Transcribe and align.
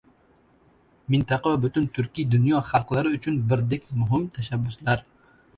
Mintaqa 1.15 1.51
va 1.55 1.59
butun 1.65 1.85
turkiy 1.99 2.27
dunyo 2.37 2.63
xalqlari 2.71 3.15
uchun 3.19 3.39
birdek 3.53 3.89
muhim 4.01 4.29
tashabbuslar... 4.39 5.07